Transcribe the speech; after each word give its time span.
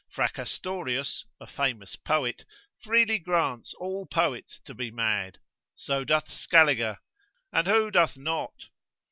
Fracastorius, 0.11 1.25
a 1.39 1.45
famous 1.45 1.95
poet, 1.95 2.43
freely 2.81 3.19
grants 3.19 3.75
all 3.75 4.07
poets 4.07 4.59
to 4.65 4.73
be 4.73 4.89
mad; 4.89 5.37
so 5.75 6.03
doth 6.03 6.31
Scaliger; 6.31 6.97
and 7.53 7.67
who 7.67 7.91
doth 7.91 8.17
not? 8.17 8.55